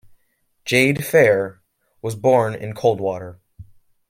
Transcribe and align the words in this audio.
Jad 0.65 1.05
Fair 1.05 1.61
was 2.01 2.15
born 2.15 2.55
in 2.55 2.73
Coldwater. 2.73 3.39